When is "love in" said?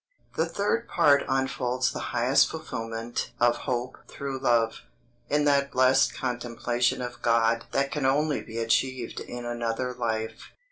4.39-5.45